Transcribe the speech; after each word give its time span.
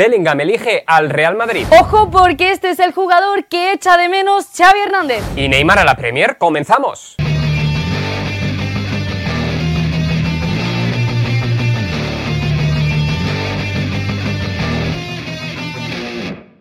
Bellingham 0.00 0.40
elige 0.40 0.82
al 0.86 1.10
Real 1.10 1.36
Madrid. 1.36 1.66
Ojo 1.78 2.10
porque 2.10 2.52
este 2.52 2.70
es 2.70 2.78
el 2.78 2.94
jugador 2.94 3.44
que 3.44 3.72
echa 3.72 3.98
de 3.98 4.08
menos 4.08 4.46
Xavi 4.56 4.80
Hernández. 4.80 5.22
Y 5.36 5.46
Neymar 5.46 5.78
a 5.78 5.84
la 5.84 5.94
Premier, 5.94 6.38
comenzamos. 6.38 7.16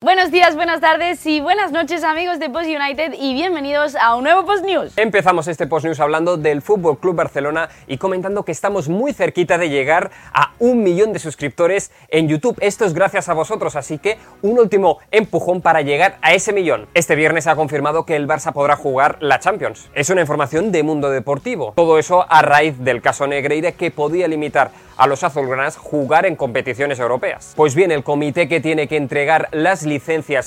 Buenos 0.09 0.31
días, 0.31 0.55
buenas 0.55 0.81
tardes 0.81 1.23
y 1.27 1.39
buenas 1.39 1.71
noches 1.71 2.03
amigos 2.03 2.39
de 2.39 2.49
Post 2.49 2.65
United 2.65 3.13
y 3.19 3.35
bienvenidos 3.35 3.95
a 3.95 4.15
un 4.15 4.23
nuevo 4.23 4.43
Post 4.43 4.65
News. 4.65 4.97
Empezamos 4.97 5.47
este 5.47 5.67
Post 5.67 5.85
News 5.85 5.99
hablando 5.99 6.35
del 6.35 6.63
Fútbol 6.63 6.97
Club 6.97 7.15
Barcelona 7.15 7.69
y 7.85 7.99
comentando 7.99 8.43
que 8.43 8.51
estamos 8.51 8.89
muy 8.89 9.13
cerquita 9.13 9.59
de 9.59 9.69
llegar 9.69 10.09
a 10.33 10.53
un 10.57 10.81
millón 10.81 11.13
de 11.13 11.19
suscriptores 11.19 11.91
en 12.07 12.27
YouTube. 12.27 12.57
Esto 12.59 12.85
es 12.85 12.95
gracias 12.95 13.29
a 13.29 13.35
vosotros, 13.35 13.75
así 13.75 13.99
que 13.99 14.17
un 14.41 14.57
último 14.57 14.97
empujón 15.11 15.61
para 15.61 15.83
llegar 15.83 16.17
a 16.23 16.33
ese 16.33 16.53
millón. 16.53 16.87
Este 16.95 17.13
viernes 17.13 17.43
se 17.43 17.51
ha 17.51 17.55
confirmado 17.55 18.07
que 18.07 18.15
el 18.15 18.27
Barça 18.27 18.51
podrá 18.51 18.75
jugar 18.75 19.17
la 19.19 19.37
Champions. 19.37 19.91
Es 19.93 20.09
una 20.09 20.21
información 20.21 20.71
de 20.71 20.81
Mundo 20.81 21.11
Deportivo. 21.11 21.73
Todo 21.75 21.99
eso 21.99 22.25
a 22.27 22.41
raíz 22.41 22.79
del 22.79 23.03
caso 23.03 23.27
Negreira 23.27 23.73
que 23.73 23.91
podía 23.91 24.27
limitar 24.27 24.71
a 24.97 25.07
los 25.07 25.23
azulgranas 25.23 25.77
jugar 25.77 26.25
en 26.25 26.35
competiciones 26.35 26.99
europeas. 26.99 27.53
Pues 27.55 27.73
bien, 27.73 27.91
el 27.91 28.03
comité 28.03 28.49
que 28.49 28.59
tiene 28.59 28.87
que 28.89 28.97
entregar 28.97 29.47
las 29.51 29.83
licencias 29.83 29.98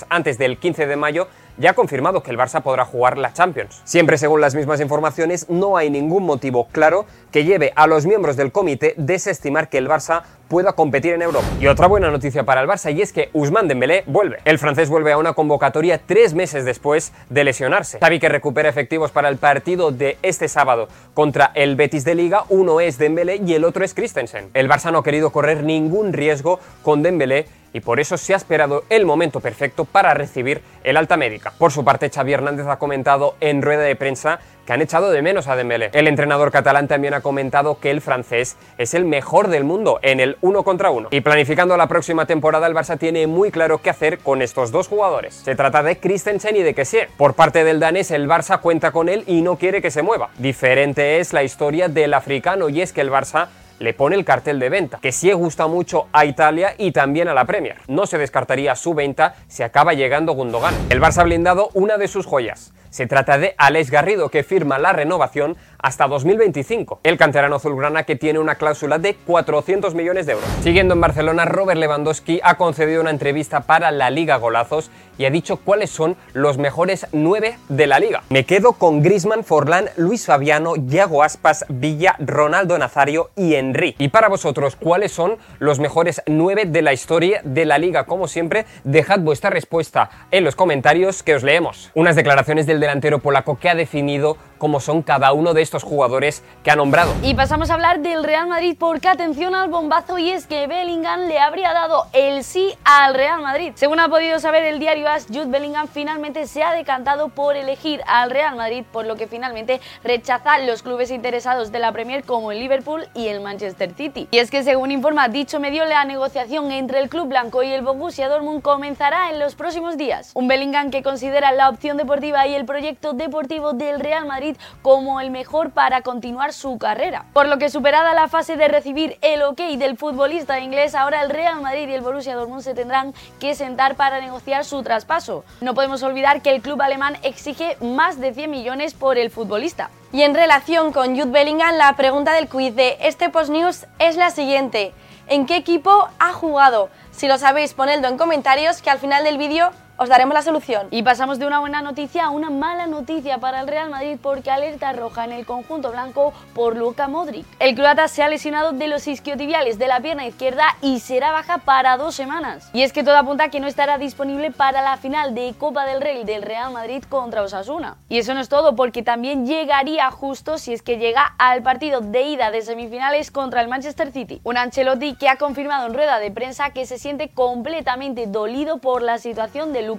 antes 0.09 0.39
del 0.39 0.59
15 0.59 0.87
de 0.87 0.97
mayo 0.97 1.29
ya 1.59 1.71
ha 1.71 1.75
confirmado 1.75 2.23
que 2.23 2.31
el 2.31 2.39
Barça 2.39 2.63
podrá 2.63 2.85
jugar 2.85 3.19
la 3.19 3.33
Champions. 3.33 3.83
Siempre 3.85 4.19
según 4.19 4.41
las 4.41 4.55
mismas 4.55 4.81
informaciones, 4.81 5.49
no 5.51 5.77
hay 5.77 5.91
ningún 5.91 6.25
motivo 6.25 6.69
claro 6.73 7.05
que 7.31 7.45
lleve 7.45 7.73
a 7.77 7.87
los 7.87 8.07
miembros 8.07 8.37
del 8.37 8.53
comité 8.53 8.95
desestimar 8.97 9.69
que 9.69 9.79
el 9.79 9.89
Barça 9.89 10.23
pueda 10.49 10.73
competir 10.73 11.15
en 11.15 11.23
Europa. 11.23 11.47
Y 11.61 11.67
otra 11.67 11.87
buena 11.87 12.11
noticia 12.11 12.45
para 12.45 12.61
el 12.61 12.69
Barça 12.69 12.95
y 12.95 13.01
es 13.01 13.13
que 13.13 13.31
Ousmane 13.33 13.69
Dembélé 13.69 14.05
vuelve. 14.07 14.39
El 14.45 14.59
francés 14.59 14.91
vuelve 14.91 15.13
a 15.13 15.19
una 15.19 15.33
convocatoria 15.33 16.01
tres 16.05 16.35
meses 16.35 16.65
después 16.65 17.13
de 17.31 17.45
lesionarse. 17.45 17.99
Xavi 18.01 18.19
que 18.19 18.29
recupera 18.29 18.69
efectivos 18.69 19.13
para 19.13 19.29
el 19.29 19.37
partido 19.37 19.93
de 19.93 20.19
este 20.23 20.49
sábado 20.49 20.89
contra 21.15 21.53
el 21.55 21.77
Betis 21.77 22.05
de 22.05 22.15
Liga, 22.15 22.45
uno 22.49 22.81
es 22.81 22.99
Dembélé 22.99 23.37
y 23.37 23.55
el 23.55 23.65
otro 23.65 23.85
es 23.85 23.95
Christensen. 23.95 24.51
El 24.53 24.69
Barça 24.69 24.93
no 24.93 24.99
ha 24.99 25.05
querido 25.05 25.31
correr 25.31 25.65
ningún 25.65 26.13
riesgo 26.13 26.61
con 26.83 27.03
Dembélé 27.03 27.47
y 27.73 27.81
por 27.81 28.01
eso 28.01 28.17
se 28.17 28.35
ha 28.35 28.37
esperado 28.37 28.85
el 28.91 29.07
momento 29.07 29.41
perfecto 29.41 29.85
para 29.85 30.15
recibir 30.15 30.63
el 30.85 30.97
alta 30.97 31.17
médica. 31.17 31.53
Por 31.59 31.73
su 31.73 31.85
parte, 31.85 32.11
Xavi 32.11 32.33
Hernández 32.33 32.67
ha 32.67 32.79
comentado 32.79 33.37
en 33.41 33.63
rueda 33.63 33.83
de 33.83 33.97
prensa 33.97 34.41
que 34.67 34.73
han 34.73 34.83
echado 34.83 35.11
de 35.11 35.23
menos 35.23 35.49
a 35.49 35.57
Dembélé. 35.57 35.91
El 35.93 36.07
entrenador 36.07 36.53
catalán 36.53 36.87
también 36.87 37.15
ha 37.15 37.21
comentado 37.21 37.81
que 37.81 37.91
el 37.91 38.01
francés 38.01 38.57
es 38.79 38.95
el 38.95 39.05
mejor 39.05 39.49
del 39.49 39.65
mundo 39.65 39.99
en 40.03 40.21
el 40.21 40.37
uno 40.41 40.63
contra 40.63 40.91
uno. 40.91 41.09
Y 41.11 41.21
planificando 41.21 41.77
la 41.77 41.89
próxima 41.89 42.27
temporada, 42.27 42.67
el 42.67 42.75
Barça 42.75 42.99
tiene 42.99 43.27
muy 43.27 43.51
claro 43.51 43.79
qué 43.79 43.91
hacer 43.91 44.19
con 44.19 44.41
estos 44.41 44.71
dos 44.71 44.89
jugadores. 44.89 45.35
Se 45.35 45.57
trata 45.57 45.83
de 45.83 45.99
Christensen 45.99 46.57
y 46.57 46.63
de 46.63 46.75
Kessie. 46.75 47.09
Por 47.17 47.35
parte 47.35 47.65
del 47.65 47.81
danés, 47.81 48.11
el 48.11 48.29
Barça 48.29 48.61
cuenta 48.61 48.93
con 48.93 49.09
él 49.09 49.25
y 49.27 49.43
no 49.43 49.57
quiere 49.57 49.83
que 49.83 49.91
se 49.91 50.03
mueva. 50.03 50.31
Diferente 50.39 51.19
es 51.19 51.33
la 51.33 51.43
historia 51.43 51.89
del 51.89 52.15
africano 52.15 52.69
y 52.69 52.83
es 52.83 52.93
que 52.93 53.01
el 53.01 53.11
Barça 53.11 53.49
le 53.83 53.95
pone 53.95 54.15
el 54.15 54.25
cartel 54.25 54.61
de 54.61 54.69
venta, 54.69 54.99
que 55.03 55.11
sí 55.11 55.33
gusta 55.33 55.67
mucho 55.67 56.07
a 56.13 56.25
Italia 56.25 56.75
y 56.79 56.93
también 56.93 57.27
a 57.27 57.35
la 57.35 57.45
Premier. 57.45 57.79
No 57.89 58.07
se 58.07 58.17
descartaría 58.17 58.77
su 58.77 58.95
venta 58.95 59.35
si 59.49 59.65
acaba 59.65 59.93
llegando 59.93 60.35
Gundogan. 60.35 60.75
El 60.89 61.01
Barça 61.01 61.19
ha 61.19 61.25
blindado 61.25 61.71
una 61.75 61.99
de 61.99 62.07
sus 62.07 62.25
joyas. 62.25 62.73
Se 62.91 63.07
trata 63.07 63.39
de 63.39 63.55
Alex 63.59 63.91
Garrido, 63.91 64.29
que 64.29 64.45
firma 64.45 64.79
la 64.79 64.93
renovación 64.93 65.57
hasta 65.83 66.07
2025. 66.07 67.01
El 67.03 67.19
canterano 67.19 67.57
azulgrana 67.57 68.05
que 68.05 68.17
tiene 68.17 68.39
una 68.39 68.55
cláusula 68.55 68.99
de 68.99 69.15
400 69.15 69.95
millones 69.95 70.27
de 70.27 70.33
euros. 70.33 70.49
Siguiendo 70.63 70.95
en 70.95 71.01
Barcelona, 71.01 71.45
Robert 71.45 71.79
Lewandowski 71.79 72.41
ha 72.43 72.57
concedido 72.57 73.01
una 73.01 73.11
entrevista 73.11 73.61
para 73.63 73.91
la 73.91 74.11
Liga 74.11 74.37
Golazos 74.37 74.91
y 75.19 75.25
ha 75.27 75.31
dicho 75.31 75.59
cuáles 75.59 75.91
son 75.91 76.17
los 76.33 76.59
mejores 76.59 77.07
nueve 77.13 77.59
de 77.69 77.87
la 77.87 77.99
liga. 77.99 78.23
Me 78.31 78.45
quedo 78.45 78.73
con 78.73 79.03
Grisman, 79.03 79.45
Forlán, 79.45 79.91
Luis 79.97 80.27
Fabiano, 80.27 80.75
Yago 80.77 81.23
Aspas, 81.23 81.65
Villa, 81.69 82.17
Ronaldo 82.19 82.79
Nazario 82.79 83.31
y 83.37 83.55
Henry. 83.55 83.95
Y 83.99 84.09
para 84.09 84.29
vosotros, 84.29 84.77
¿cuáles 84.77 85.13
son 85.13 85.37
los 85.59 85.79
mejores 85.81 86.23
nueve 86.27 86.65
de 86.65 86.83
la 86.83 86.93
historia 86.93 87.41
de 87.45 87.65
la 87.67 87.79
liga? 87.79 88.05
Como 88.05 88.29
siempre, 88.29 88.65
dejad 88.85 89.21
vuestra 89.21 89.51
respuesta 89.51 90.11
en 90.31 90.45
los 90.45 90.57
comentarios 90.57 91.23
que 91.23 91.35
os 91.35 91.43
leemos. 91.43 91.91
Unas 91.95 92.17
declaraciones 92.17 92.67
del 92.67 92.81
delantero 92.81 93.19
polaco 93.19 93.59
que 93.59 93.69
ha 93.69 93.75
definido 93.75 94.37
cómo 94.59 94.79
son 94.79 95.03
cada 95.03 95.33
uno 95.33 95.55
de 95.55 95.63
estos 95.63 95.72
jugadores 95.81 96.43
que 96.63 96.71
ha 96.71 96.77
nombrado. 96.77 97.15
Y 97.23 97.35
pasamos 97.35 97.71
a 97.71 97.75
hablar 97.75 98.01
del 98.01 98.25
Real 98.25 98.49
Madrid 98.49 98.77
porque 98.79 99.09
atención 99.09 99.55
al 99.55 99.71
bombazo 99.71 100.19
y 100.19 100.31
es 100.31 100.47
que 100.47 100.67
Bellingham 100.67 101.29
le 101.29 101.39
habría 101.39 101.73
dado 101.73 102.07
el 102.13 102.45
sí 102.45 102.75
al 102.85 103.15
Real 103.15 103.41
Madrid. 103.41 103.73
Según 103.77 104.01
ha 104.01 104.09
podido 104.09 104.39
saber 104.41 104.65
el 104.65 104.79
diario 104.79 105.09
AS, 105.09 105.27
Jude 105.29 105.47
Bellingham 105.47 105.89
finalmente 105.89 106.47
se 106.47 106.63
ha 106.63 106.73
decantado 106.73 107.29
por 107.29 107.57
elegir 107.57 108.03
al 108.07 108.31
Real 108.31 108.57
Madrid, 108.57 108.85
por 108.93 109.07
lo 109.07 109.17
que 109.17 109.27
finalmente 109.27 109.81
rechaza 110.05 110.59
los 110.59 110.83
clubes 110.83 111.11
interesados 111.11 111.73
de 111.73 111.79
la 111.79 111.93
Premier 111.93 112.25
como 112.25 112.53
el 112.53 112.59
Liverpool 112.59 113.07
y 113.15 113.29
el 113.29 113.41
Manchester 113.41 113.95
City. 113.95 114.29
Y 114.31 114.39
es 114.39 114.51
que 114.51 114.63
según 114.63 114.91
informa 114.91 115.29
dicho 115.29 115.61
medio, 115.61 115.85
la 115.85 116.05
negociación 116.05 116.71
entre 116.73 116.99
el 116.99 117.09
club 117.09 117.29
blanco 117.29 117.63
y 117.63 117.73
el 117.73 117.83
Borussia 117.83 118.29
Dortmund 118.29 118.63
comenzará 118.63 119.31
en 119.31 119.39
los 119.39 119.55
próximos 119.55 119.97
días. 119.97 120.33
Un 120.35 120.49
Bellingham 120.49 120.91
que 120.91 121.03
considera 121.03 121.53
la 121.53 121.69
opción 121.69 121.97
deportiva 121.97 122.47
y 122.47 122.55
el 122.55 122.65
proyecto 122.65 123.13
deportivo 123.13 123.73
del 123.73 124.01
Real 124.01 124.27
Madrid 124.27 124.57
como 124.83 125.21
el 125.21 125.31
mejor 125.31 125.62
para 125.71 126.03
continuar 126.03 126.53
su 126.53 126.79
carrera. 126.79 127.25
Por 127.33 127.47
lo 127.47 127.59
que 127.59 127.71
superada 127.71 128.15
la 128.15 128.29
fase 128.29 128.57
de 128.57 128.69
recibir 128.69 129.19
el 129.23 129.43
ok 129.43 129.61
del 129.79 129.97
futbolista 129.97 130.61
inglés, 130.61 130.95
ahora 130.95 131.23
el 131.23 131.31
Real 131.31 131.61
Madrid 131.61 131.89
y 131.89 131.95
el 131.95 132.01
Borussia 132.01 132.35
Dortmund 132.35 132.63
se 132.63 132.75
tendrán 132.75 133.15
que 133.41 133.55
sentar 133.55 133.95
para 133.95 134.21
negociar 134.21 134.65
su 134.65 134.83
traspaso. 134.83 135.45
No 135.61 135.75
podemos 135.75 136.03
olvidar 136.03 136.43
que 136.43 136.51
el 136.51 136.63
club 136.63 136.83
alemán 136.83 137.17
exige 137.23 137.77
más 137.81 138.21
de 138.21 138.35
100 138.35 138.51
millones 138.51 138.95
por 138.95 139.19
el 139.19 139.31
futbolista. 139.31 139.91
Y 140.13 140.23
en 140.23 140.35
relación 140.35 140.93
con 140.93 141.17
Jude 141.17 141.31
Bellingham, 141.31 141.77
la 141.77 141.95
pregunta 141.97 142.35
del 142.35 142.49
quiz 142.49 142.75
de 142.75 142.99
este 143.01 143.31
Post 143.31 143.51
News 143.51 143.87
es 143.99 144.17
la 144.17 144.31
siguiente. 144.31 144.93
¿En 145.29 145.47
qué 145.47 145.57
equipo 145.57 146.09
ha 146.19 146.33
jugado? 146.33 146.91
Si 147.13 147.29
lo 147.29 147.39
sabéis, 147.39 147.73
ponedlo 147.73 148.09
en 148.09 148.19
comentarios 148.19 148.83
que 148.83 148.91
al 148.91 148.99
final 148.99 149.25
del 149.25 149.39
vídeo 149.39 149.71
os 150.03 150.09
daremos 150.09 150.35
la 150.35 150.43
solución. 150.43 150.89
Y 150.91 151.05
pasamos 151.05 151.39
de 151.39 151.47
una 151.47 151.61
buena 151.61 151.81
noticia 151.81 152.25
a 152.25 152.31
una 152.31 152.51
mala 152.51 152.87
noticia 152.89 153.39
para 153.39 153.61
el 153.61 153.69
Real 153.69 153.89
Madrid 153.89 154.19
porque 154.21 154.51
alerta 154.51 154.93
roja 154.93 155.25
en 155.25 155.31
el 155.31 155.47
conjunto 155.47 155.93
blanco 155.93 156.33
por 156.55 156.77
Luka 156.77 157.07
Modric. 157.07 157.47
El 157.61 157.77
croata 157.77 158.09
se 158.09 158.23
ha 158.25 158.29
lesionado 158.29 158.73
de 158.73 158.89
los 158.89 159.07
isquiotibiales 159.07 159.79
de 159.79 159.87
la 159.87 160.01
pierna 160.01 160.27
izquierda 160.27 160.65
y 160.83 160.99
será 160.99 161.31
baja 161.31 161.59
para 161.59 161.97
dos 161.97 162.17
semanas. 162.17 162.69
Y 162.73 162.83
es 162.83 162.93
que 162.93 163.05
todo 163.05 163.17
apunta 163.17 163.45
a 163.45 163.49
que 163.51 163.61
no 163.61 163.69
estará 163.69 163.97
disponible 163.97 164.51
para 164.51 164.83
la 164.83 164.97
final 164.97 165.37
de 165.37 165.55
Copa 165.57 165.87
del 165.87 166.01
Rey 166.01 166.25
del 166.25 166.43
Real 166.43 166.73
Madrid 166.73 167.05
contra 167.09 167.43
Osasuna. 167.43 167.97
Y 168.09 168.19
eso 168.19 168.35
no 168.35 168.41
es 168.41 168.49
todo 168.49 168.75
porque 168.75 169.05
también 169.05 169.47
llegaría 169.47 170.11
justo 170.11 170.59
si 170.59 170.73
es 170.73 170.83
que 170.83 170.99
llega 170.99 171.37
al 171.39 171.63
partido 171.63 172.01
de 172.01 172.23
ida 172.23 172.51
de 172.51 172.63
semifinales 172.63 173.31
contra 173.31 173.61
el 173.61 173.69
Manchester 173.69 174.11
City. 174.11 174.41
Un 174.43 174.57
Ancelotti 174.57 175.15
que 175.15 175.29
ha 175.29 175.37
confirmado 175.37 175.87
en 175.87 175.95
rueda 175.95 176.19
de 176.19 176.33
prensa 176.33 176.71
que 176.71 176.87
se 176.87 176.99
siente 176.99 177.29
completamente 177.29 178.27
dolido 178.27 178.79
por 178.79 179.03
la 179.03 179.19
situación 179.19 179.73
de 179.73 179.83
Luka 179.83 179.92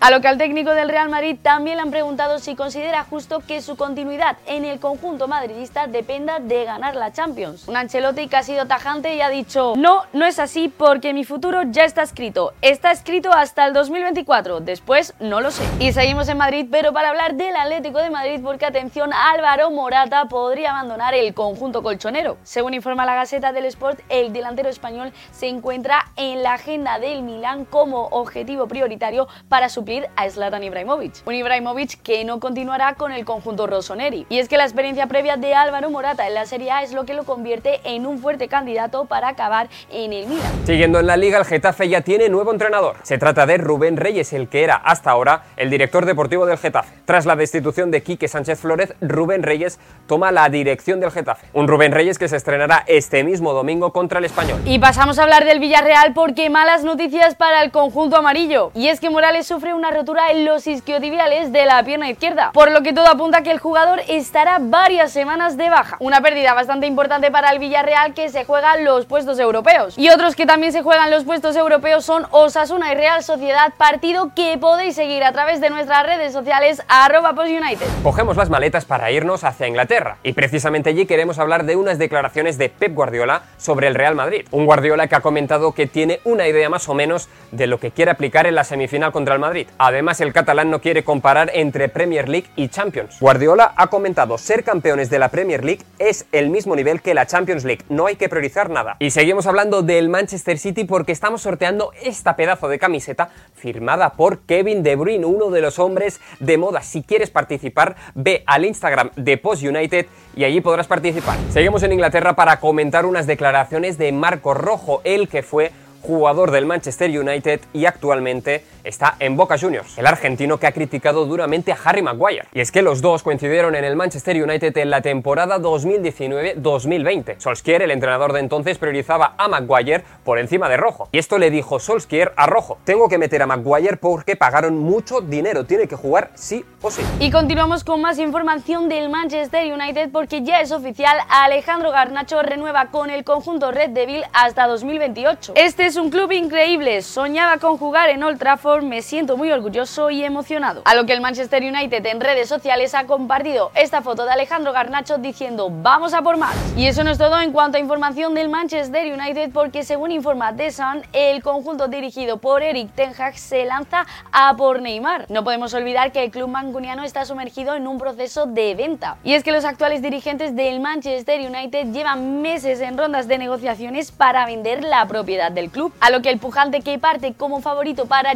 A 0.00 0.10
lo 0.10 0.20
que 0.20 0.28
al 0.28 0.38
técnico 0.38 0.74
del 0.74 0.88
Real 0.88 1.08
Madrid 1.08 1.36
también 1.40 1.76
le 1.76 1.82
han 1.82 1.90
preguntado 1.90 2.38
si 2.38 2.54
considera 2.56 3.04
justo 3.04 3.40
que 3.40 3.62
su 3.62 3.76
continuidad 3.76 4.36
en 4.46 4.64
el 4.64 4.80
conjunto 4.80 5.28
madridista 5.28 5.86
dependa 5.86 6.38
de 6.38 6.64
ganar 6.64 6.96
la 6.96 7.12
Champions. 7.12 7.66
Un 7.68 7.76
Ancelotti 7.76 8.28
que 8.28 8.36
ha 8.36 8.42
sido 8.42 8.66
tajante 8.66 9.14
y 9.14 9.20
ha 9.20 9.28
dicho, 9.28 9.74
no, 9.76 10.02
no 10.12 10.26
es 10.26 10.38
así 10.38 10.68
porque 10.68 11.12
mi 11.12 11.24
futuro 11.24 11.62
ya 11.64 11.84
está 11.84 12.02
escrito. 12.02 12.52
Está 12.62 12.90
escrito 12.90 13.32
hasta 13.32 13.66
el 13.66 13.72
2024, 13.72 14.60
después 14.60 15.14
no 15.20 15.40
lo 15.40 15.50
sé. 15.50 15.64
Y 15.78 15.92
seguimos 15.92 16.28
en 16.28 16.38
Madrid, 16.38 16.66
pero 16.70 16.92
para 16.92 17.10
hablar 17.10 17.34
del 17.34 17.54
Atlético 17.56 17.98
de 17.98 18.10
Madrid 18.10 18.40
porque 18.42 18.66
atención, 18.66 19.12
Álvaro 19.12 19.70
Morata 19.70 20.26
podría 20.26 20.70
abandonar 20.70 21.14
el 21.14 21.34
conjunto 21.34 21.82
colchonero. 21.82 22.36
Según 22.42 22.74
informa 22.74 23.06
la 23.06 23.14
Gaceta 23.14 23.52
del 23.52 23.64
Sport, 23.66 24.00
el 24.08 24.32
delantero 24.32 24.68
español 24.68 25.12
se 25.32 25.48
encuentra 25.48 26.06
en 26.16 26.42
la 26.42 26.54
agenda 26.54 26.98
del 26.98 27.22
Milán 27.22 27.64
como 27.64 28.06
objetivo 28.06 28.66
prioritario 28.66 29.17
para 29.48 29.68
suplir 29.68 30.06
a 30.14 30.28
Zlatan 30.30 30.62
Ibrahimovic. 30.62 31.14
Un 31.26 31.34
Ibrahimovic 31.34 32.00
que 32.02 32.24
no 32.24 32.38
continuará 32.38 32.94
con 32.94 33.10
el 33.10 33.24
conjunto 33.24 33.66
rossoneri. 33.66 34.26
Y 34.28 34.38
es 34.38 34.48
que 34.48 34.56
la 34.56 34.64
experiencia 34.64 35.06
previa 35.06 35.36
de 35.36 35.54
Álvaro 35.54 35.90
Morata 35.90 36.28
en 36.28 36.34
la 36.34 36.46
Serie 36.46 36.70
A 36.70 36.82
es 36.82 36.92
lo 36.92 37.04
que 37.04 37.14
lo 37.14 37.24
convierte 37.24 37.80
en 37.84 38.06
un 38.06 38.18
fuerte 38.18 38.48
candidato 38.48 39.06
para 39.06 39.28
acabar 39.28 39.68
en 39.90 40.12
el 40.12 40.26
Milan. 40.26 40.52
Siguiendo 40.64 41.00
en 41.00 41.06
la 41.06 41.16
liga, 41.16 41.38
el 41.38 41.44
Getafe 41.44 41.88
ya 41.88 42.02
tiene 42.02 42.28
nuevo 42.28 42.52
entrenador. 42.52 42.96
Se 43.02 43.18
trata 43.18 43.46
de 43.46 43.58
Rubén 43.58 43.96
Reyes, 43.96 44.32
el 44.32 44.48
que 44.48 44.62
era 44.62 44.76
hasta 44.76 45.10
ahora 45.10 45.44
el 45.56 45.70
director 45.70 46.06
deportivo 46.06 46.46
del 46.46 46.58
Getafe. 46.58 46.94
Tras 47.04 47.26
la 47.26 47.36
destitución 47.36 47.90
de 47.90 48.02
Quique 48.02 48.28
Sánchez 48.28 48.60
Flórez, 48.60 48.94
Rubén 49.00 49.42
Reyes 49.42 49.78
toma 50.06 50.30
la 50.30 50.48
dirección 50.48 51.00
del 51.00 51.10
Getafe. 51.10 51.46
Un 51.52 51.68
Rubén 51.68 51.92
Reyes 51.92 52.18
que 52.18 52.28
se 52.28 52.36
estrenará 52.36 52.84
este 52.86 53.24
mismo 53.24 53.52
domingo 53.52 53.92
contra 53.92 54.18
el 54.18 54.24
Español. 54.24 54.60
Y 54.64 54.78
pasamos 54.78 55.18
a 55.18 55.22
hablar 55.22 55.44
del 55.44 55.60
Villarreal 55.60 56.12
porque 56.14 56.50
malas 56.50 56.84
noticias 56.84 57.34
para 57.34 57.62
el 57.62 57.70
conjunto 57.70 58.16
amarillo. 58.16 58.70
Y 58.74 58.88
es 58.88 59.00
que 59.00 59.07
Morales 59.10 59.46
sufre 59.46 59.74
una 59.74 59.90
rotura 59.90 60.30
en 60.30 60.44
los 60.44 60.66
isquiotibiales 60.66 61.52
de 61.52 61.64
la 61.64 61.82
pierna 61.82 62.10
izquierda, 62.10 62.50
por 62.52 62.70
lo 62.70 62.82
que 62.82 62.92
todo 62.92 63.06
apunta 63.06 63.38
a 63.38 63.42
que 63.42 63.50
el 63.50 63.58
jugador 63.58 64.00
estará 64.08 64.58
varias 64.60 65.12
semanas 65.12 65.56
de 65.56 65.70
baja. 65.70 65.96
Una 66.00 66.20
pérdida 66.20 66.54
bastante 66.54 66.86
importante 66.86 67.30
para 67.30 67.50
el 67.50 67.58
Villarreal 67.58 68.14
que 68.14 68.28
se 68.28 68.44
juega 68.44 68.76
los 68.76 69.06
puestos 69.06 69.38
europeos. 69.38 69.96
Y 69.96 70.10
otros 70.10 70.36
que 70.36 70.46
también 70.46 70.72
se 70.72 70.82
juegan 70.82 71.10
los 71.10 71.24
puestos 71.24 71.56
europeos 71.56 72.04
son 72.04 72.26
Osasuna 72.30 72.92
y 72.92 72.96
Real 72.96 73.22
Sociedad, 73.22 73.72
partido 73.76 74.32
que 74.34 74.58
podéis 74.58 74.94
seguir 74.94 75.24
a 75.24 75.32
través 75.32 75.60
de 75.60 75.70
nuestras 75.70 76.04
redes 76.04 76.32
sociales 76.32 76.82
arroba 76.88 77.34
postunited. 77.34 77.86
Cogemos 78.02 78.36
las 78.36 78.50
maletas 78.50 78.84
para 78.84 79.10
irnos 79.10 79.44
hacia 79.44 79.66
Inglaterra 79.66 80.18
y 80.22 80.32
precisamente 80.34 80.90
allí 80.90 81.06
queremos 81.06 81.38
hablar 81.38 81.64
de 81.64 81.76
unas 81.76 81.98
declaraciones 81.98 82.58
de 82.58 82.68
Pep 82.68 82.94
Guardiola 82.94 83.42
sobre 83.56 83.86
el 83.88 83.94
Real 83.94 84.14
Madrid. 84.14 84.46
Un 84.50 84.66
Guardiola 84.66 85.06
que 85.06 85.14
ha 85.14 85.20
comentado 85.20 85.72
que 85.72 85.86
tiene 85.86 86.20
una 86.24 86.46
idea 86.46 86.68
más 86.68 86.88
o 86.88 86.94
menos 86.94 87.28
de 87.52 87.66
lo 87.66 87.78
que 87.78 87.90
quiere 87.90 88.10
aplicar 88.10 88.46
en 88.46 88.54
la 88.54 88.64
semifinal 88.64 88.97
contra 89.12 89.34
el 89.34 89.40
Madrid. 89.40 89.68
Además, 89.78 90.20
el 90.20 90.32
catalán 90.32 90.70
no 90.70 90.80
quiere 90.80 91.04
comparar 91.04 91.50
entre 91.54 91.88
Premier 91.88 92.28
League 92.28 92.48
y 92.56 92.68
Champions. 92.68 93.18
Guardiola 93.20 93.72
ha 93.76 93.86
comentado 93.86 94.36
ser 94.38 94.64
campeones 94.64 95.08
de 95.08 95.18
la 95.18 95.28
Premier 95.28 95.64
League 95.64 95.82
es 95.98 96.26
el 96.32 96.50
mismo 96.50 96.74
nivel 96.74 97.00
que 97.00 97.14
la 97.14 97.26
Champions 97.26 97.64
League, 97.64 97.84
no 97.88 98.06
hay 98.06 98.16
que 98.16 98.28
priorizar 98.28 98.70
nada. 98.70 98.96
Y 98.98 99.10
seguimos 99.10 99.46
hablando 99.46 99.82
del 99.82 100.08
Manchester 100.08 100.58
City 100.58 100.84
porque 100.84 101.12
estamos 101.12 101.42
sorteando 101.42 101.92
esta 102.02 102.36
pedazo 102.36 102.68
de 102.68 102.78
camiseta 102.78 103.30
firmada 103.54 104.10
por 104.14 104.40
Kevin 104.40 104.82
De 104.82 104.96
Bruyne, 104.96 105.24
uno 105.24 105.50
de 105.50 105.60
los 105.60 105.78
hombres 105.78 106.20
de 106.40 106.58
moda. 106.58 106.82
Si 106.82 107.02
quieres 107.02 107.30
participar, 107.30 107.96
ve 108.14 108.42
al 108.46 108.64
Instagram 108.64 109.10
de 109.16 109.38
Post 109.38 109.62
United 109.62 110.06
y 110.36 110.44
allí 110.44 110.60
podrás 110.60 110.86
participar. 110.86 111.38
Seguimos 111.50 111.82
en 111.82 111.92
Inglaterra 111.92 112.34
para 112.34 112.60
comentar 112.60 113.06
unas 113.06 113.26
declaraciones 113.26 113.98
de 113.98 114.12
Marco 114.12 114.54
Rojo, 114.54 115.00
el 115.04 115.28
que 115.28 115.42
fue 115.42 115.72
jugador 116.00 116.50
del 116.50 116.66
Manchester 116.66 117.10
United 117.10 117.60
y 117.72 117.84
actualmente 117.86 118.64
está 118.88 119.16
en 119.20 119.36
Boca 119.36 119.58
Juniors, 119.58 119.98
el 119.98 120.06
argentino 120.06 120.58
que 120.58 120.66
ha 120.66 120.72
criticado 120.72 121.26
duramente 121.26 121.72
a 121.72 121.78
Harry 121.84 122.02
Maguire. 122.02 122.46
Y 122.54 122.60
es 122.60 122.72
que 122.72 122.82
los 122.82 123.02
dos 123.02 123.22
coincidieron 123.22 123.74
en 123.74 123.84
el 123.84 123.96
Manchester 123.96 124.42
United 124.42 124.76
en 124.76 124.90
la 124.90 125.02
temporada 125.02 125.58
2019-2020. 125.58 127.38
Solskjaer, 127.38 127.82
el 127.82 127.90
entrenador 127.90 128.32
de 128.32 128.40
entonces, 128.40 128.78
priorizaba 128.78 129.34
a 129.36 129.48
Maguire 129.48 130.04
por 130.24 130.38
encima 130.38 130.68
de 130.68 130.76
Rojo. 130.76 131.08
Y 131.12 131.18
esto 131.18 131.38
le 131.38 131.50
dijo 131.50 131.78
Solskjaer 131.78 132.32
a 132.36 132.46
Rojo, 132.46 132.78
tengo 132.84 133.08
que 133.08 133.18
meter 133.18 133.42
a 133.42 133.46
Maguire 133.46 133.96
porque 133.96 134.36
pagaron 134.36 134.78
mucho 134.78 135.20
dinero, 135.20 135.64
tiene 135.64 135.86
que 135.86 135.96
jugar 135.96 136.30
sí 136.34 136.64
o 136.80 136.90
sí. 136.90 137.02
Y 137.20 137.30
continuamos 137.30 137.84
con 137.84 138.00
más 138.00 138.18
información 138.18 138.88
del 138.88 139.10
Manchester 139.10 139.72
United 139.72 140.10
porque 140.12 140.42
ya 140.42 140.60
es 140.60 140.72
oficial, 140.72 141.18
Alejandro 141.28 141.90
Garnacho 141.90 142.42
renueva 142.42 142.86
con 142.86 143.10
el 143.10 143.24
conjunto 143.24 143.70
Red 143.70 143.90
Devil 143.90 144.22
hasta 144.32 144.66
2028. 144.66 145.52
Este 145.56 145.86
es 145.86 145.96
un 145.96 146.10
club 146.10 146.32
increíble, 146.32 147.02
soñaba 147.02 147.58
con 147.58 147.76
jugar 147.76 148.08
en 148.10 148.22
Old 148.22 148.38
Trafford, 148.38 148.77
me 148.82 149.02
siento 149.02 149.36
muy 149.36 149.50
orgulloso 149.50 150.10
y 150.10 150.24
emocionado. 150.24 150.82
A 150.84 150.94
lo 150.94 151.06
que 151.06 151.12
el 151.12 151.20
Manchester 151.20 151.62
United 151.62 152.04
en 152.06 152.20
redes 152.20 152.48
sociales 152.48 152.94
ha 152.94 153.04
compartido 153.04 153.70
esta 153.74 154.02
foto 154.02 154.24
de 154.24 154.32
Alejandro 154.32 154.72
Garnacho 154.72 155.18
diciendo 155.18 155.68
vamos 155.70 156.14
a 156.14 156.22
por 156.22 156.36
más. 156.36 156.56
Y 156.76 156.86
eso 156.86 157.04
no 157.04 157.10
es 157.10 157.18
todo 157.18 157.40
en 157.40 157.52
cuanto 157.52 157.76
a 157.76 157.80
información 157.80 158.34
del 158.34 158.48
Manchester 158.48 159.12
United 159.12 159.50
porque 159.52 159.84
según 159.84 160.12
informa 160.12 160.54
The 160.54 160.70
Sun, 160.70 161.02
el 161.12 161.42
conjunto 161.42 161.88
dirigido 161.88 162.38
por 162.38 162.62
Eric 162.62 162.90
Ten 162.94 163.12
Hag 163.18 163.38
se 163.38 163.64
lanza 163.64 164.06
a 164.32 164.56
por 164.56 164.82
Neymar. 164.82 165.26
No 165.28 165.44
podemos 165.44 165.74
olvidar 165.74 166.12
que 166.12 166.24
el 166.24 166.30
club 166.30 166.48
mancuniano 166.48 167.04
está 167.04 167.24
sumergido 167.24 167.74
en 167.74 167.86
un 167.86 167.98
proceso 167.98 168.46
de 168.46 168.74
venta. 168.74 169.16
Y 169.24 169.34
es 169.34 169.44
que 169.44 169.52
los 169.52 169.64
actuales 169.64 170.02
dirigentes 170.02 170.54
del 170.54 170.80
Manchester 170.80 171.40
United 171.40 171.92
llevan 171.92 172.42
meses 172.42 172.80
en 172.80 172.96
rondas 172.96 173.28
de 173.28 173.38
negociaciones 173.38 174.12
para 174.12 174.46
vender 174.46 174.84
la 174.84 175.06
propiedad 175.06 175.50
del 175.50 175.70
club 175.70 175.92
a 176.00 176.10
lo 176.10 176.22
que 176.22 176.30
el 176.30 176.38
pujante 176.38 176.80
que 176.80 176.98
parte 176.98 177.34
como 177.34 177.60
favorito 177.60 178.06
para 178.06 178.34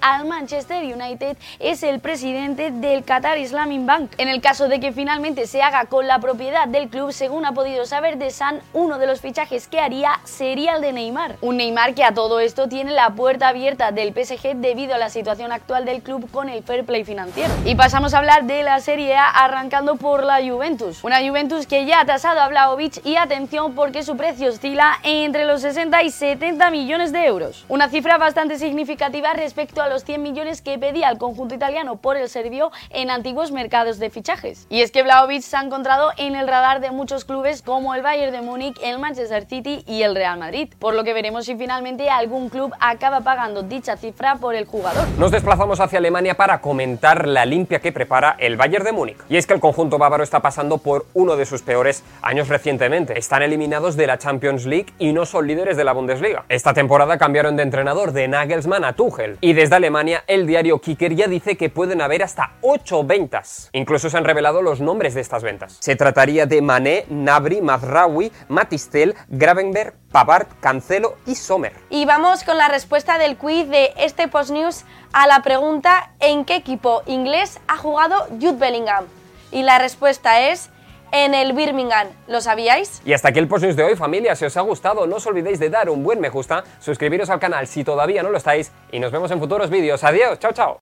al 0.00 0.24
Manchester 0.24 0.82
United 0.82 1.36
es 1.60 1.84
el 1.84 2.00
presidente 2.00 2.72
del 2.72 3.04
Qatar 3.04 3.38
Islamic 3.38 3.86
Bank. 3.86 4.10
En 4.18 4.28
el 4.28 4.40
caso 4.40 4.66
de 4.66 4.80
que 4.80 4.90
finalmente 4.90 5.46
se 5.46 5.62
haga 5.62 5.84
con 5.84 6.08
la 6.08 6.18
propiedad 6.18 6.66
del 6.66 6.88
club, 6.88 7.12
según 7.12 7.46
ha 7.46 7.52
podido 7.52 7.86
saber 7.86 8.18
de 8.18 8.32
San, 8.32 8.60
uno 8.72 8.98
de 8.98 9.06
los 9.06 9.20
fichajes 9.20 9.68
que 9.68 9.78
haría 9.78 10.18
sería 10.24 10.74
el 10.74 10.82
de 10.82 10.92
Neymar. 10.92 11.36
Un 11.40 11.58
Neymar 11.58 11.94
que 11.94 12.02
a 12.02 12.12
todo 12.12 12.40
esto 12.40 12.68
tiene 12.68 12.90
la 12.90 13.10
puerta 13.10 13.46
abierta 13.46 13.92
del 13.92 14.12
PSG 14.12 14.56
debido 14.56 14.96
a 14.96 14.98
la 14.98 15.08
situación 15.08 15.52
actual 15.52 15.84
del 15.84 16.02
club 16.02 16.28
con 16.32 16.48
el 16.48 16.64
fair 16.64 16.84
play 16.84 17.04
financiero. 17.04 17.54
Y 17.64 17.76
pasamos 17.76 18.12
a 18.12 18.18
hablar 18.18 18.46
de 18.46 18.64
la 18.64 18.80
Serie 18.80 19.14
A 19.14 19.28
arrancando 19.28 19.94
por 19.94 20.24
la 20.24 20.38
Juventus. 20.42 21.04
Una 21.04 21.20
Juventus 21.20 21.68
que 21.68 21.86
ya 21.86 22.00
ha 22.00 22.06
tasado 22.06 22.40
a 22.40 22.48
Vlaovic 22.48 23.06
y 23.06 23.14
atención 23.14 23.76
porque 23.76 24.02
su 24.02 24.16
precio 24.16 24.48
oscila 24.48 24.98
entre 25.04 25.44
los 25.44 25.60
60 25.60 26.02
y 26.02 26.10
70 26.10 26.70
millones 26.72 27.12
de 27.12 27.24
euros. 27.24 27.64
Una 27.68 27.88
cifra 27.88 28.18
bastante 28.18 28.58
significativa 28.58 29.32
respecto 29.50 29.82
a 29.82 29.88
los 29.88 30.04
100 30.04 30.22
millones 30.22 30.62
que 30.62 30.78
pedía 30.78 31.10
el 31.10 31.18
conjunto 31.18 31.56
italiano 31.56 31.96
por 31.96 32.16
el 32.16 32.28
serbio 32.28 32.70
en 32.90 33.10
antiguos 33.10 33.50
mercados 33.50 33.98
de 33.98 34.08
fichajes. 34.08 34.68
Y 34.70 34.82
es 34.82 34.92
que 34.92 35.02
Vlaovic 35.02 35.42
se 35.42 35.56
ha 35.56 35.60
encontrado 35.60 36.12
en 36.18 36.36
el 36.36 36.46
radar 36.46 36.80
de 36.80 36.92
muchos 36.92 37.24
clubes 37.24 37.60
como 37.60 37.92
el 37.96 38.02
Bayern 38.02 38.30
de 38.30 38.42
Múnich, 38.42 38.78
el 38.80 39.00
Manchester 39.00 39.46
City 39.46 39.82
y 39.88 40.02
el 40.02 40.14
Real 40.14 40.38
Madrid, 40.38 40.72
por 40.78 40.94
lo 40.94 41.02
que 41.02 41.14
veremos 41.14 41.46
si 41.46 41.56
finalmente 41.56 42.08
algún 42.10 42.48
club 42.48 42.72
acaba 42.78 43.22
pagando 43.22 43.64
dicha 43.64 43.96
cifra 43.96 44.36
por 44.36 44.54
el 44.54 44.66
jugador. 44.66 45.04
Nos 45.18 45.32
desplazamos 45.32 45.80
hacia 45.80 45.98
Alemania 45.98 46.36
para 46.36 46.60
comentar 46.60 47.26
la 47.26 47.44
limpia 47.44 47.80
que 47.80 47.90
prepara 47.90 48.36
el 48.38 48.56
Bayern 48.56 48.84
de 48.84 48.92
Múnich. 48.92 49.18
Y 49.28 49.36
es 49.36 49.48
que 49.48 49.54
el 49.54 49.60
conjunto 49.60 49.98
bávaro 49.98 50.22
está 50.22 50.38
pasando 50.38 50.78
por 50.78 51.06
uno 51.12 51.34
de 51.34 51.44
sus 51.44 51.62
peores 51.62 52.04
años 52.22 52.46
recientemente. 52.46 53.18
Están 53.18 53.42
eliminados 53.42 53.96
de 53.96 54.06
la 54.06 54.16
Champions 54.16 54.64
League 54.64 54.92
y 55.00 55.12
no 55.12 55.26
son 55.26 55.48
líderes 55.48 55.76
de 55.76 55.82
la 55.82 55.92
Bundesliga. 55.92 56.44
Esta 56.48 56.72
temporada 56.72 57.18
cambiaron 57.18 57.56
de 57.56 57.64
entrenador 57.64 58.12
de 58.12 58.28
Nagelsmann 58.28 58.84
a 58.84 58.92
Tuchel. 58.92 59.38
Y 59.42 59.54
desde 59.54 59.76
Alemania, 59.76 60.22
el 60.26 60.46
diario 60.46 60.82
Kicker 60.82 61.14
ya 61.14 61.26
dice 61.26 61.56
que 61.56 61.70
pueden 61.70 62.02
haber 62.02 62.22
hasta 62.22 62.56
8 62.60 63.04
ventas. 63.04 63.70
Incluso 63.72 64.10
se 64.10 64.18
han 64.18 64.24
revelado 64.24 64.60
los 64.60 64.82
nombres 64.82 65.14
de 65.14 65.22
estas 65.22 65.42
ventas. 65.42 65.78
Se 65.80 65.96
trataría 65.96 66.44
de 66.44 66.60
Mané, 66.60 67.06
Nabri, 67.08 67.62
Mazraoui, 67.62 68.30
Matistel, 68.48 69.14
Gravenberg, 69.28 69.94
Pavard, 70.12 70.46
Cancelo 70.60 71.16
y 71.26 71.36
Sommer. 71.36 71.72
Y 71.88 72.04
vamos 72.04 72.44
con 72.44 72.58
la 72.58 72.68
respuesta 72.68 73.16
del 73.16 73.38
quiz 73.38 73.66
de 73.70 73.94
este 73.96 74.28
Post 74.28 74.50
News 74.50 74.84
a 75.14 75.26
la 75.26 75.42
pregunta 75.42 76.12
¿en 76.20 76.44
qué 76.44 76.56
equipo 76.56 77.02
inglés 77.06 77.60
ha 77.66 77.78
jugado 77.78 78.26
Jude 78.38 78.58
Bellingham? 78.58 79.06
Y 79.52 79.62
la 79.62 79.78
respuesta 79.78 80.50
es 80.50 80.68
en 81.12 81.34
el 81.34 81.52
Birmingham. 81.52 82.08
¿Lo 82.28 82.40
sabíais? 82.40 83.02
Y 83.04 83.12
hasta 83.12 83.28
aquí 83.28 83.38
el 83.38 83.48
post 83.48 83.64
news 83.64 83.76
de 83.76 83.84
hoy, 83.84 83.96
familia. 83.96 84.34
Si 84.36 84.44
os 84.44 84.56
ha 84.56 84.60
gustado, 84.60 85.06
no 85.06 85.16
os 85.16 85.26
olvidéis 85.26 85.58
de 85.58 85.70
dar 85.70 85.90
un 85.90 86.02
buen 86.02 86.20
me 86.20 86.28
gusta, 86.28 86.64
suscribiros 86.78 87.30
al 87.30 87.40
canal 87.40 87.66
si 87.66 87.84
todavía 87.84 88.22
no 88.22 88.30
lo 88.30 88.38
estáis 88.38 88.72
y 88.92 88.98
nos 88.98 89.12
vemos 89.12 89.30
en 89.30 89.38
futuros 89.38 89.70
vídeos. 89.70 90.04
Adiós, 90.04 90.38
chao, 90.38 90.52
chao. 90.52 90.78